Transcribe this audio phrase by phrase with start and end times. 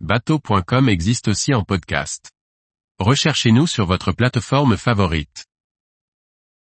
[0.00, 2.30] bateau.com existe aussi en podcast.
[2.98, 5.46] Recherchez-nous sur votre plateforme favorite.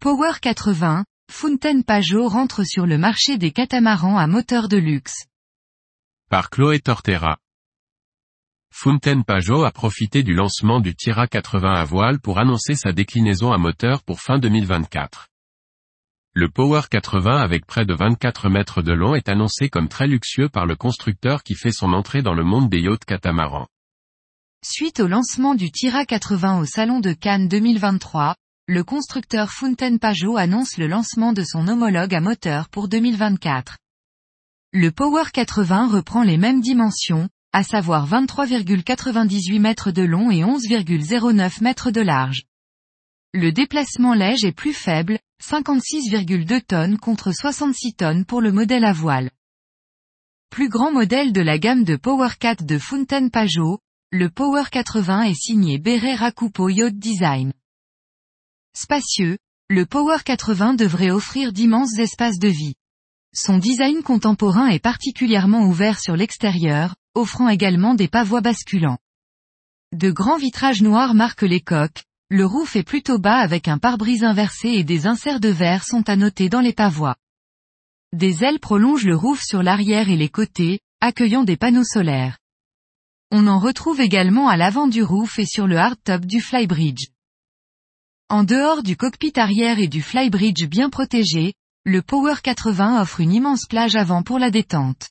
[0.00, 5.26] Power 80, Fountain Pajot rentre sur le marché des catamarans à moteur de luxe.
[6.30, 7.38] Par Chloé Tortera.
[8.70, 13.52] Fountain Pajot a profité du lancement du Tira 80 à voile pour annoncer sa déclinaison
[13.52, 15.28] à moteur pour fin 2024.
[16.40, 20.48] Le Power 80 avec près de 24 mètres de long est annoncé comme très luxueux
[20.48, 23.66] par le constructeur qui fait son entrée dans le monde des yachts catamarans.
[24.64, 28.36] Suite au lancement du Tira 80 au Salon de Cannes 2023,
[28.68, 33.76] le constructeur Fountain Pajot annonce le lancement de son homologue à moteur pour 2024.
[34.72, 41.64] Le Power 80 reprend les mêmes dimensions, à savoir 23,98 mètres de long et 11,09
[41.64, 42.44] mètres de large.
[43.34, 48.92] Le déplacement léger est plus faible, 56,2 tonnes contre 66 tonnes pour le modèle à
[48.92, 49.30] voile.
[50.50, 53.78] Plus grand modèle de la gamme de Power 4 de Fountain Pajot,
[54.10, 57.52] le Power 80 est signé Beret Rakupo Yacht Design.
[58.74, 62.74] Spacieux, le Power 80 devrait offrir d'immenses espaces de vie.
[63.34, 68.98] Son design contemporain est particulièrement ouvert sur l'extérieur, offrant également des pavois basculants.
[69.92, 74.22] De grands vitrages noirs marquent les coques, le roof est plutôt bas avec un pare-brise
[74.22, 77.16] inversé et des inserts de verre sont à noter dans les pavois.
[78.12, 82.38] Des ailes prolongent le roof sur l'arrière et les côtés, accueillant des panneaux solaires.
[83.30, 87.08] On en retrouve également à l'avant du roof et sur le hardtop du flybridge.
[88.28, 91.54] En dehors du cockpit arrière et du flybridge bien protégé,
[91.84, 95.08] le Power 80 offre une immense plage avant pour la détente.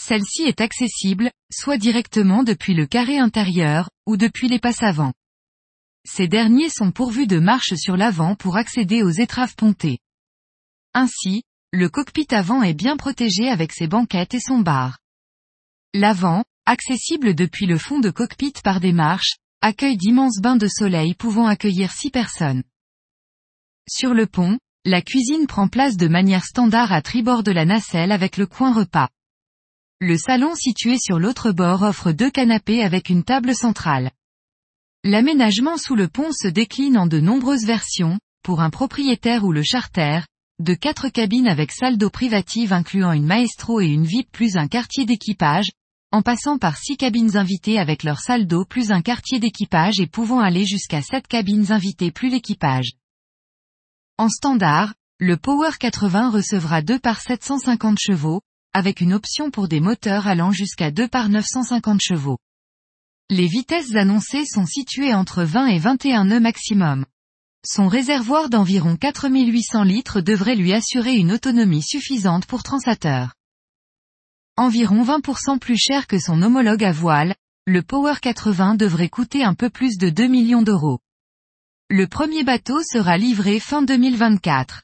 [0.00, 5.12] Celle-ci est accessible, soit directement depuis le carré intérieur, ou depuis les passes avant.
[6.06, 9.98] Ces derniers sont pourvus de marches sur l'avant pour accéder aux étraves pontées.
[10.92, 14.98] Ainsi, le cockpit avant est bien protégé avec ses banquettes et son bar.
[15.92, 21.14] L'avant, accessible depuis le fond de cockpit par des marches, accueille d'immenses bains de soleil
[21.14, 22.62] pouvant accueillir six personnes.
[23.88, 28.12] Sur le pont, la cuisine prend place de manière standard à tribord de la nacelle
[28.12, 29.08] avec le coin repas.
[30.00, 34.10] Le salon situé sur l'autre bord offre deux canapés avec une table centrale.
[35.06, 39.62] L'aménagement sous le pont se décline en de nombreuses versions, pour un propriétaire ou le
[39.62, 40.20] charter,
[40.60, 44.66] de quatre cabines avec salle d'eau privative incluant une maestro et une VIP plus un
[44.66, 45.70] quartier d'équipage,
[46.10, 50.06] en passant par six cabines invitées avec leur salle d'eau plus un quartier d'équipage et
[50.06, 52.92] pouvant aller jusqu'à sept cabines invitées plus l'équipage.
[54.16, 58.40] En standard, le Power 80 recevra 2 par 750 chevaux,
[58.72, 62.38] avec une option pour des moteurs allant jusqu'à 2 par 950 chevaux.
[63.30, 67.06] Les vitesses annoncées sont situées entre 20 et 21 nœuds maximum.
[67.66, 73.32] Son réservoir d'environ 4800 litres devrait lui assurer une autonomie suffisante pour transateur.
[74.58, 77.34] Environ 20% plus cher que son homologue à voile,
[77.66, 80.98] le Power 80 devrait coûter un peu plus de 2 millions d'euros.
[81.88, 84.83] Le premier bateau sera livré fin 2024.